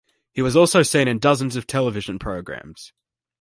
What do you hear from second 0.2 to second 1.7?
He also was seen in dozens of